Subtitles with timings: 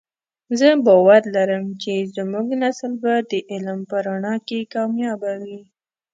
[0.59, 5.59] زه باور لرم چې زمونږ نسل به د علم په رڼا کې کامیابه وی